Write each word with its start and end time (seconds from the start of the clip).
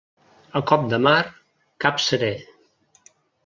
A 0.59 0.61
cop 0.71 0.87
de 0.93 0.99
mar, 1.09 1.19
cap 1.87 2.03
seré. 2.09 2.33